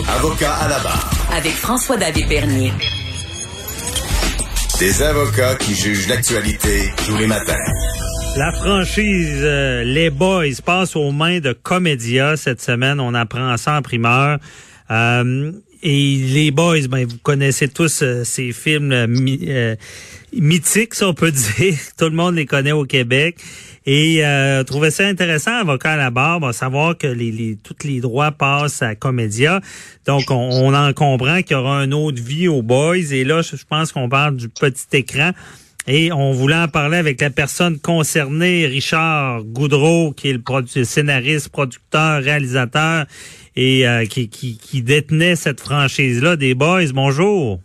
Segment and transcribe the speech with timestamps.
[0.00, 1.10] Avocat à la barre.
[1.36, 2.72] Avec François-David Bernier.
[4.78, 7.58] Des avocats qui jugent l'actualité tous les matins.
[8.38, 13.00] La franchise euh, Les Boys passe aux mains de Comédia cette semaine.
[13.00, 14.38] On apprend ça en primeur.
[14.90, 15.52] Euh,
[15.82, 19.76] et Les Boys, ben, vous connaissez tous euh, ces films euh,
[20.32, 21.74] mythiques, si on peut dire.
[21.98, 23.36] Tout le monde les connaît au Québec.
[23.84, 27.84] Et euh, trouvais ça intéressant, avocat à la barre, bon, savoir que les, les, tous
[27.84, 29.60] les droits passent à Comédia.
[30.06, 33.10] Donc, on, on en comprend qu'il y aura une autre vie aux Boys.
[33.10, 35.32] Et là, je pense qu'on parle du petit écran.
[35.88, 40.84] Et on voulait en parler avec la personne concernée, Richard Goudreau, qui est le produ
[40.84, 43.06] scénariste, producteur, réalisateur
[43.56, 46.92] et euh, qui, qui, qui, détenait cette franchise-là des Boys.
[46.94, 47.60] Bonjour.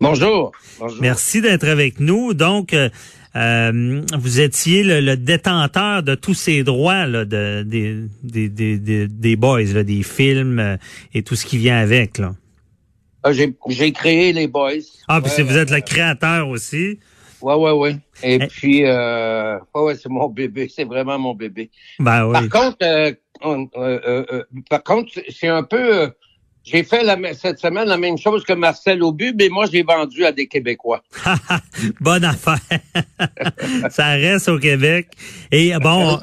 [0.00, 0.52] Bonjour.
[0.78, 0.98] Bonjour.
[1.00, 2.32] Merci d'être avec nous.
[2.32, 2.88] Donc, euh,
[3.36, 9.08] euh, vous étiez le, le, détenteur de tous ces droits là, de, des, des, des,
[9.08, 10.76] des Boys, là, des films euh,
[11.12, 12.18] et tout ce qui vient avec.
[12.18, 12.34] Là.
[13.22, 14.72] Ah, J'ai créé les Boys.
[15.08, 16.98] Ah, puis ouais, vous êtes le créateur aussi?
[17.40, 17.96] Ouais, ouais, ouais.
[18.22, 20.70] Et, Et puis, euh, ouais, c'est mon bébé.
[20.74, 21.70] C'est vraiment mon bébé.
[21.98, 22.32] Ben oui.
[22.32, 26.10] Par contre, euh, on, euh, euh, par contre, c'est un peu.
[26.64, 30.24] j'ai fait la, cette semaine la même chose que Marcel Aubu, mais moi, j'ai vendu
[30.24, 31.02] à des Québécois.
[32.00, 32.58] Bonne affaire.
[33.90, 35.08] Ça reste au Québec.
[35.50, 36.18] Et bon.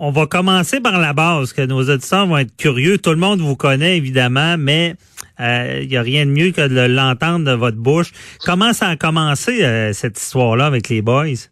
[0.00, 2.98] On va commencer par la base, que nos auditeurs vont être curieux.
[2.98, 4.94] Tout le monde vous connaît, évidemment, mais
[5.38, 8.12] il euh, n'y a rien de mieux que de l'entendre de votre bouche.
[8.44, 11.48] Comment ça a commencé, euh, cette histoire-là, avec les boys?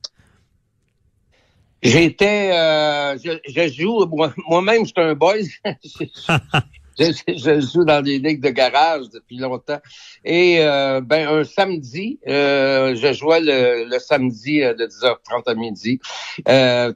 [1.82, 4.06] J'étais, euh, je, joue,
[4.48, 5.48] moi-même, je suis un boy.
[6.98, 9.80] je, joue dans des ligues de garage depuis longtemps.
[10.24, 16.00] Et euh, ben un samedi, je jouais le, samedi de 10h30 à midi,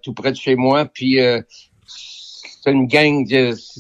[0.03, 0.87] tout près de chez moi.
[0.87, 1.19] Puis
[1.87, 3.25] c'est une gang,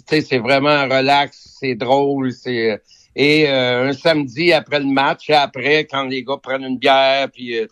[0.06, 2.80] c'est vraiment relax, c'est drôle, c'est
[3.16, 7.28] et euh, un samedi après le match, et après, quand les gars prennent une bière,
[7.30, 7.66] puis euh,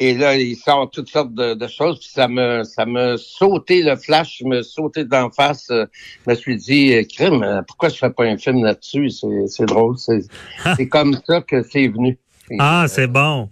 [0.00, 3.82] et là, ils sortent toutes sortes de, de, choses, puis ça me ça me sauté
[3.82, 5.68] le flash, me sauté d'en face.
[5.70, 5.86] Euh,
[6.24, 9.10] je me suis dit, crime, pourquoi je fais pas un film là-dessus?
[9.48, 9.96] C'est drôle.
[10.76, 12.16] C'est comme ça que c'est venu.
[12.60, 13.50] Ah, c'est bon.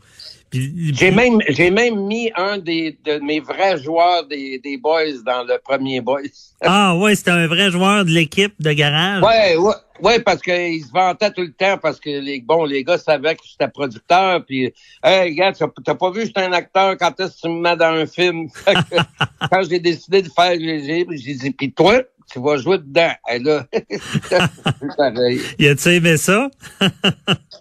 [0.52, 5.42] J'ai même j'ai même mis un des de mes vrais joueurs des, des boys dans
[5.42, 6.20] le premier boys.
[6.62, 9.22] Ah ouais, c'était un vrai joueur de l'équipe de garage.
[9.22, 12.82] Ouais, ouais, ouais, parce qu'il se vantait tout le temps parce que les bon les
[12.82, 14.72] gars savaient que j'étais producteur puis
[15.04, 17.92] hey gars, t'as pas vu j'étais un acteur quand est-ce que tu me mets dans
[17.92, 18.48] un film?
[19.50, 21.04] quand j'ai décidé de faire j'ai
[21.34, 22.00] dit puis toi?
[22.32, 23.12] Tu vas jouer dedans.
[23.32, 23.64] Et là,
[24.96, 25.40] pareil.
[25.58, 26.50] Y a-tu aimé ça?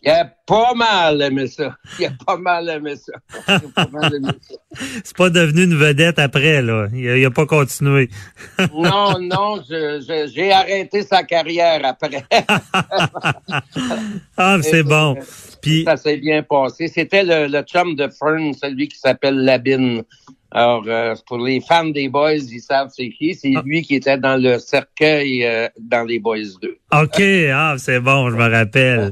[0.04, 1.76] Il a pas mal aimé ça.
[2.00, 3.14] Il a pas mal aimé ça.
[5.04, 6.88] C'est pas devenu une vedette après, là.
[6.94, 8.10] Il a, il a pas continué.
[8.74, 12.24] non, non, j'ai arrêté sa carrière après.
[14.38, 15.16] ah, c'est bon.
[15.62, 15.84] Puis...
[15.86, 16.88] Ça s'est bien passé.
[16.88, 20.04] C'était le, le chum de Fern, celui qui s'appelle Labine.
[20.56, 23.36] Alors, euh, pour les fans des Boys, ils savent c'est qui.
[23.36, 23.62] C'est ah.
[23.66, 26.78] lui qui était dans le cercueil euh, dans les Boys 2.
[26.94, 27.22] OK,
[27.54, 29.12] ah, c'est bon, je me rappelle.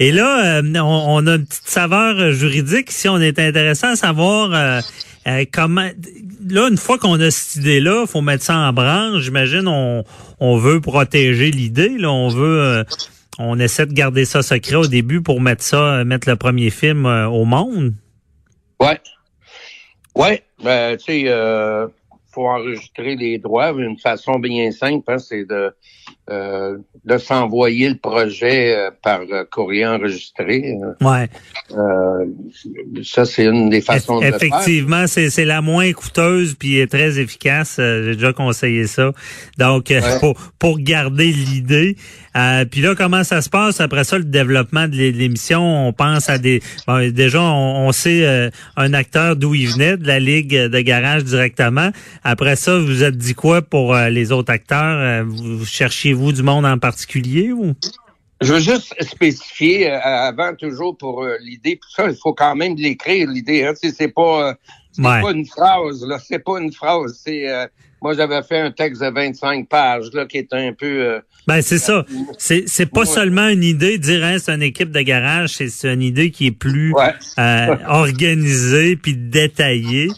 [0.00, 2.90] Et là, euh, on, on, a une petite saveur juridique.
[2.90, 5.88] Si on est intéressant à savoir euh, comment
[6.48, 9.22] là, une fois qu'on a cette idée-là, faut mettre ça en branche.
[9.22, 10.02] J'imagine on,
[10.40, 11.98] on veut protéger l'idée.
[11.98, 12.84] Là, on veut
[13.38, 17.06] on essaie de garder ça secret au début pour mettre ça, mettre le premier film
[17.06, 17.94] au monde.
[18.80, 18.98] Ouais.
[20.14, 21.88] Ouais, ben, tu sais, euh,
[22.32, 25.74] faut enregistrer les droits d'une façon bien simple, hein, c'est de
[26.30, 29.20] euh, de s'envoyer le projet euh, par
[29.50, 30.74] courrier enregistré.
[31.00, 31.28] Ouais.
[31.72, 32.26] Euh,
[33.02, 37.18] ça c'est une des façons Eff Effectivement, c'est c'est la moins coûteuse puis est très
[37.18, 37.74] efficace.
[37.78, 39.12] J'ai déjà conseillé ça.
[39.58, 40.00] Donc ouais.
[40.20, 41.96] pour pour garder l'idée.
[42.36, 43.80] Euh, puis là, comment ça se passe?
[43.80, 45.88] Après ça, le développement de l'émission?
[45.88, 46.62] On pense à des...
[46.86, 50.80] Bon, déjà, on, on sait euh, un acteur d'où il venait, de la Ligue de
[50.80, 51.90] garage directement.
[52.22, 55.24] Après ça, vous êtes dit quoi pour euh, les autres acteurs?
[55.24, 55.64] vous
[56.20, 57.74] cherchiez-vous du monde en particulier ou?
[58.40, 63.28] Je veux juste spécifier avant toujours pour l'idée, puis ça, il faut quand même l'écrire,
[63.28, 63.64] l'idée.
[63.64, 63.72] Hein?
[63.74, 64.54] C'est pas,
[64.92, 65.22] c'est ouais.
[65.22, 66.18] pas une phrase, là.
[66.18, 67.20] C'est pas une phrase.
[67.24, 67.46] C'est
[68.02, 70.86] moi, j'avais fait un texte de 25 pages là, qui est un peu.
[70.86, 72.06] Euh, ben c'est ça.
[72.38, 73.06] C'est c'est pas ouais.
[73.06, 76.46] seulement une idée de dire hein, c'est une équipe de garage, c'est une idée qui
[76.46, 77.12] est plus ouais.
[77.38, 80.08] euh, organisée puis détaillée.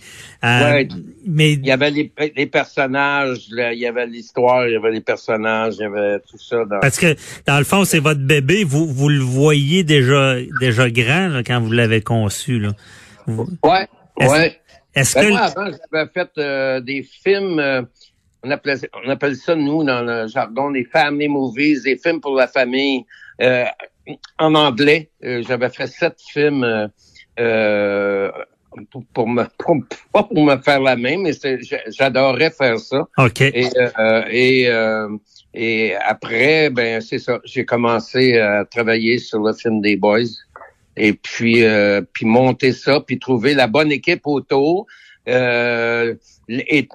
[0.45, 0.85] Euh.
[1.27, 4.91] Mais il y avait les, les personnages, là, il y avait l'histoire, il y avait
[4.91, 6.65] les personnages, il y avait tout ça.
[6.65, 6.81] Dans...
[6.81, 7.15] Parce que
[7.47, 11.61] dans le fond, c'est votre bébé, vous vous le voyez déjà déjà grand là, quand
[11.61, 12.71] vous l'avez conçu là.
[13.27, 13.89] Ouais.
[14.19, 14.61] Ouais.
[14.95, 17.59] Est-ce ben que moi, avant, j'avais fait euh, des films.
[17.59, 17.83] Euh,
[18.43, 22.35] on appelle, on appelle ça, nous, dans le jargon, des family movies, des films pour
[22.35, 23.05] la famille.
[23.41, 23.65] Euh,
[24.39, 26.89] en anglais, euh, j'avais fait sept films euh,
[27.41, 28.31] euh
[28.91, 29.45] pour, pour, me
[30.13, 31.33] pas pour me faire la main, mais
[31.89, 33.07] j'adorais faire ça.
[33.19, 33.43] OK.
[33.43, 34.69] Et, euh, et,
[35.55, 37.39] et après, ben c'est ça.
[37.45, 40.25] J'ai commencé à travailler sur le film des Boys.
[40.97, 41.65] Et puis,
[42.13, 44.87] puis monter ça, puis trouver la bonne équipe autour.
[45.29, 46.15] Euh,
[46.49, 46.89] et,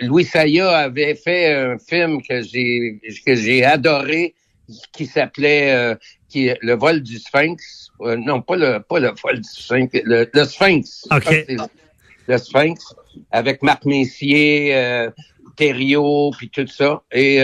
[0.00, 4.34] Louis Saya avait fait un film que j'ai que j'ai adoré
[4.92, 5.94] qui s'appelait euh,
[6.28, 7.90] qui le vol du Sphinx.
[8.00, 11.06] Euh, non, pas le pas le vol du Sphinx, le, Sphinx.
[12.28, 12.94] Le Sphinx
[13.30, 15.10] avec Marc Messier, euh,
[15.56, 17.02] Thériault, puis tout ça.
[17.12, 17.36] Et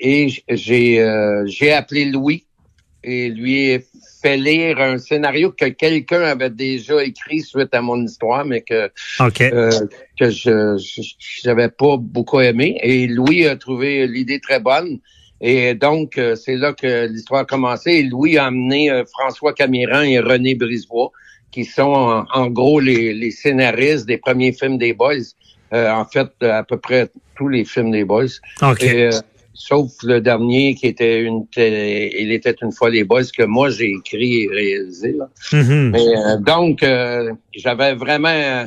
[0.00, 2.44] et j'ai j'ai appelé Louis
[3.04, 3.78] et lui
[4.22, 8.90] fait lire un scénario que quelqu'un avait déjà écrit suite à mon histoire, mais que
[9.40, 9.70] euh,
[10.18, 10.76] que je
[11.42, 12.78] j'avais pas beaucoup aimé.
[12.82, 14.98] Et Louis a trouvé l'idée très bonne.
[15.40, 17.90] Et donc, euh, c'est là que l'histoire a commencé.
[17.90, 21.10] Et Louis a amené euh, François Camiran et René Brisebois,
[21.50, 25.34] qui sont en, gros les, les, scénaristes des premiers films des Boys.
[25.70, 28.38] en fait, à peu près tous les films des Boys
[29.54, 33.90] sauf le dernier qui était une il était une fois les boys que moi j'ai
[33.90, 35.16] écrit et réalisé
[35.52, 35.90] mm-hmm.
[35.90, 38.66] Mais euh, donc euh, j'avais vraiment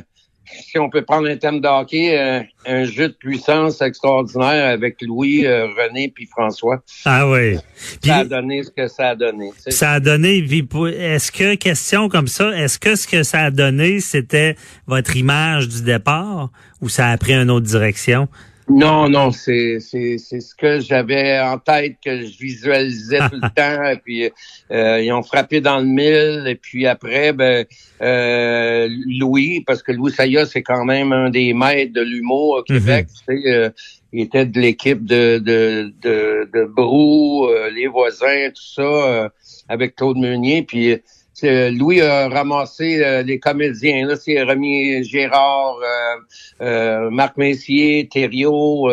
[0.50, 4.96] si on peut prendre un thème de hockey, euh, un jeu de puissance extraordinaire avec
[5.02, 6.82] Louis, René puis François.
[7.04, 7.58] Ah oui.
[8.02, 9.52] ça a donné ce que ça a donné.
[9.68, 10.38] Ça a donné.
[10.38, 14.56] Est-ce que question comme ça, est-ce que ce que ça a donné, c'était
[14.88, 16.50] votre image du départ
[16.80, 18.30] ou ça a pris une autre direction?
[18.70, 23.50] Non, non, c'est c'est c'est ce que j'avais en tête que je visualisais tout le
[23.56, 23.84] temps.
[23.90, 24.30] Et puis
[24.72, 26.44] euh, ils ont frappé dans le mille.
[26.48, 27.66] Et puis après, ben
[28.02, 32.64] euh, Louis, parce que Louis Saya, c'est quand même un des maîtres de l'humour au
[32.64, 33.08] Québec.
[33.08, 33.36] Mhm.
[33.36, 33.70] Tu sais, euh,
[34.12, 39.32] il était de l'équipe de de de, de Brou, les voisins, tout ça,
[39.70, 40.64] avec Claude Meunier.
[40.64, 40.98] Puis
[41.44, 44.08] Louis a ramassé euh, les comédiens.
[44.08, 46.16] Là, c'est Rémi Gérard, euh,
[46.62, 48.90] euh, Marc Messier, Thériault,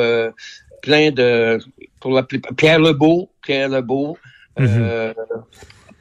[0.82, 1.58] plein de
[2.00, 4.16] pour la Pierre Lebeau, Pierre Lebeau.
[4.58, 5.12] Mm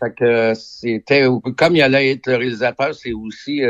[0.01, 3.61] fait que c'était comme il allait être le réalisateur, c'est aussi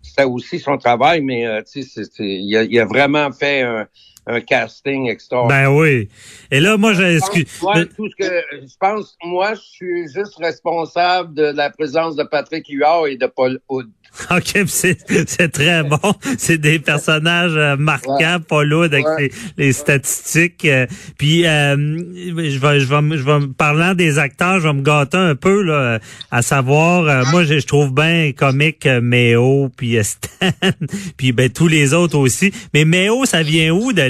[0.00, 3.86] c'était aussi son travail, mais tu sais, il a, il a vraiment fait un
[4.26, 5.70] un casting extraordinaire.
[5.70, 6.08] Ben oui.
[6.50, 7.18] Et là, moi, j'ai
[7.62, 12.24] Moi, tout ce que je pense, moi, je suis juste responsable de la présence de
[12.24, 13.88] Patrick Huard et de Paul Hood.
[14.30, 15.98] OK, c'est très bon.
[16.38, 20.64] C'est des personnages euh, marquants, Paul Hood, avec les, statistiques.
[20.64, 20.86] Euh,
[21.18, 25.16] puis, euh, je vais, je vais, je vais, parlant des acteurs, je vais me gâter
[25.16, 25.98] un peu, là,
[26.30, 30.50] à savoir, moi, je, trouve bien comique Méo, puis Stan,
[31.16, 32.52] puis ben, tous les autres aussi.
[32.72, 34.02] Mais Méo, ça vient où de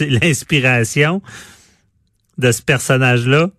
[0.00, 1.22] l'inspiration
[2.38, 3.50] de ce personnage-là?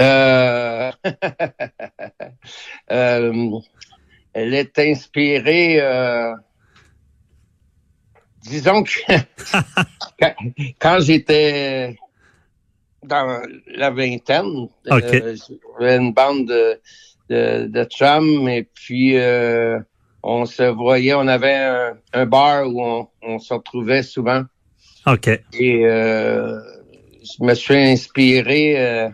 [0.00, 0.90] Euh...
[2.90, 3.50] euh,
[4.32, 6.34] elle est inspirée, euh...
[8.42, 8.90] disons que
[10.80, 11.96] quand, j'étais
[13.04, 16.80] dans la vingtaine, j'avais une bande de,
[17.28, 19.16] de, de chums et puis
[20.26, 24.42] on se voyait, on avait un, un bar où on, on, se retrouvait souvent.
[25.06, 25.28] OK.
[25.52, 26.60] Et euh,
[27.22, 29.08] je me suis inspiré euh,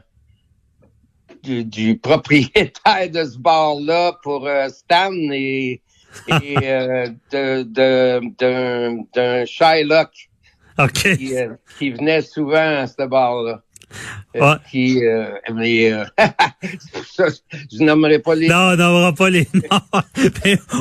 [1.43, 5.82] du, propriétaire de ce bar-là pour euh, Stan et,
[6.43, 10.10] et euh, d'un Shylock
[10.94, 11.34] qui,
[11.79, 13.62] qui, venait souvent à ce bar-là.
[14.35, 14.55] Ouais.
[14.70, 15.01] Qui,
[15.53, 15.91] mais,
[17.19, 20.03] je nommerai pas les Non, on nommera pas les noms.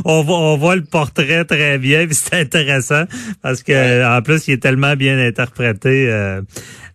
[0.05, 3.05] on, voit, on voit le portrait très bien, c'est intéressant
[3.41, 6.09] parce que en plus, il est tellement bien interprété.
[6.09, 6.41] Euh,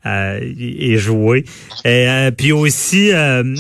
[0.07, 1.47] euh, et joué.
[1.85, 3.57] Et, euh, puis aussi, euh,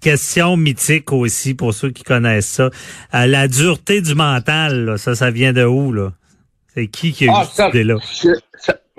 [0.00, 2.70] question mythique aussi pour ceux qui connaissent ça.
[3.12, 6.12] la dureté du mental, ça, ça vient de où, là?
[6.74, 7.96] C'est qui qui a ah, eu cette idée-là?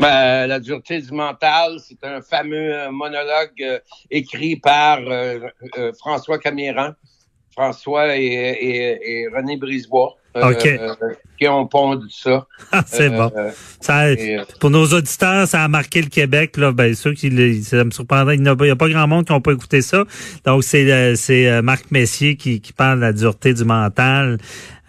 [0.01, 4.97] Ben, la dureté du mental, c'est un fameux monologue écrit par
[5.99, 6.93] François Camiran.
[7.51, 10.17] François et, et, et René Brisebois.
[10.37, 10.53] Euh,
[11.37, 12.47] qui ont pondu ça.
[12.71, 13.29] Ah, c'est bon.
[13.35, 14.05] Euh, ça,
[14.61, 16.55] pour nos auditeurs, ça a marqué le Québec.
[16.55, 18.35] Là, ben, ceux qui, ça me surprendrait.
[18.35, 20.05] Il n'y a, pas grand monde qui n'a pas écouté ça.
[20.45, 24.37] Donc, c'est euh, c'est Marc Messier qui, qui parle de la dureté du mental.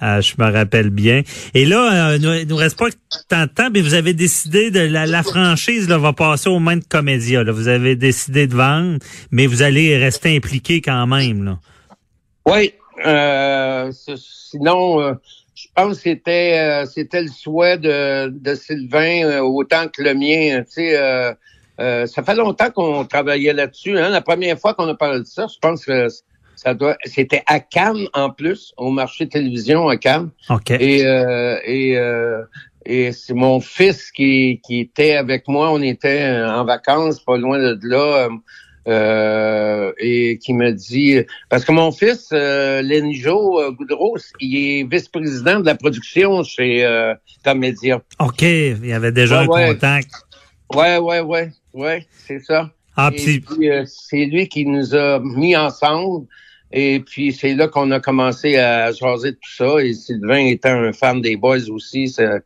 [0.01, 1.23] je me rappelle bien.
[1.55, 2.91] Et là, il nous reste pas
[3.29, 6.77] tant de temps, mais vous avez décidé de la, franchise là, va passer aux mains
[6.77, 7.43] de Comédia.
[7.43, 7.51] Là.
[7.51, 8.99] Vous avez décidé de vendre,
[9.33, 11.45] mais vous allez rester impliqué quand même.
[11.45, 11.59] Là.
[12.47, 12.75] Oui.
[13.05, 15.15] Euh, sinon, euh,
[15.55, 20.15] je pense que c'était euh, c'était le souhait de, de Sylvain euh, autant que le
[20.15, 20.63] mien.
[20.65, 21.33] Tu sais, euh,
[21.81, 23.99] euh, ça fait longtemps qu'on travaillait là-dessus.
[23.99, 24.11] Hein.
[24.11, 26.09] La première fois qu'on a parlé de ça, je pense que
[26.57, 30.31] ça doit c'était à Cannes en plus, au marché télévision à Cannes.
[30.51, 30.71] OK.
[30.71, 32.43] Et euh, et euh,
[32.85, 35.71] et c'est mon fils qui, qui était avec moi.
[35.71, 38.29] On était en vacances, pas loin de là.
[38.89, 45.61] Euh, et qui me dit parce que mon fils euh, Lenjo Goudreau, il est vice-président
[45.61, 48.03] de la production chez euh, Comédia.
[48.19, 49.75] OK, il y avait déjà Ouais, un ouais.
[49.75, 50.11] contact.
[50.75, 52.71] Ouais, ouais, ouais, ouais, c'est ça.
[52.97, 56.27] Ah, puis euh, c'est lui qui nous a mis ensemble.
[56.73, 59.77] Et puis, c'est là qu'on a commencé à jaser de tout ça.
[59.83, 62.09] Et Sylvain étant un fan des Boys aussi.
[62.09, 62.39] ça-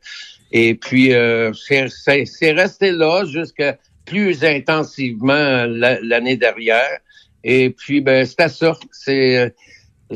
[0.52, 6.98] Et puis, euh, c'est resté là jusqu'à plus intensivement la- l'année dernière.
[7.44, 8.74] Et puis, ben, c'était ça.
[8.92, 9.36] C'est...
[9.38, 9.48] euh,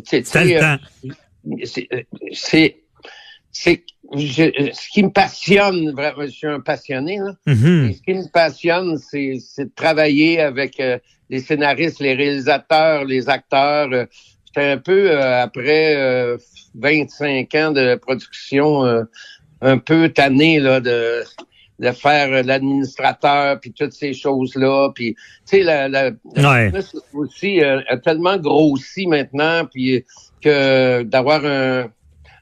[0.04, 0.76] c'était euh, temps.
[1.64, 1.88] c'est
[2.32, 2.76] c'est
[3.52, 3.82] c'est
[4.16, 7.88] ce qui me passionne vraiment je suis un passionné là Mhm.
[7.90, 13.04] Et ce qui me passionne c'est c'est de travailler avec euh, les scénaristes les réalisateurs
[13.04, 14.06] les acteurs euh,
[14.46, 16.36] J'étais un peu euh, après euh,
[16.74, 19.02] 25 ans de production euh,
[19.60, 21.22] un peu tanné là de
[21.80, 26.70] de faire euh, l'administrateur puis toutes ces choses là puis tu sais la, la, Ouais.
[27.14, 30.04] aussi euh, a tellement grossi maintenant puis
[30.42, 31.88] que d'avoir un,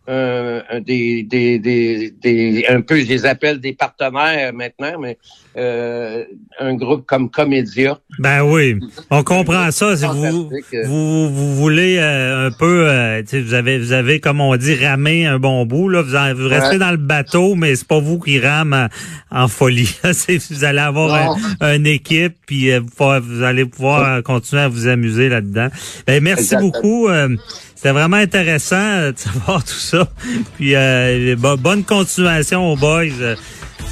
[0.08, 5.18] un- un des, des, des, des un peu je les appelle des partenaires maintenant mais
[5.58, 6.24] euh,
[6.60, 8.78] un groupe comme Comédia Ben oui,
[9.10, 9.96] on comprend ça.
[9.96, 10.86] Si vous, euh.
[10.86, 15.26] vous, vous voulez euh, un peu, euh, vous avez, vous avez, comme on dit, ramé
[15.26, 15.88] un bon bout.
[15.88, 16.78] Là, vous, en- vous restez Ouais.
[16.78, 18.88] dans le bateau, mais c'est pas vous qui rame
[19.32, 19.92] en, en folie.
[20.50, 24.86] Vous allez avoir un- une équipe, puis euh, vous, allez pouvoir euh, continuer à vous
[24.86, 25.68] amuser là-dedans.
[26.06, 26.70] Ben merci Exactement.
[26.70, 27.08] beaucoup.
[27.08, 27.28] euh,
[27.74, 30.08] C'était vraiment intéressant euh, de savoir tout ça.
[30.56, 33.04] Puis euh, bo- bonne continuation aux boys.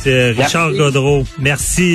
[0.07, 0.79] Euh, C'est Richard Merci.
[0.79, 1.25] Godreau.
[1.39, 1.95] Merci.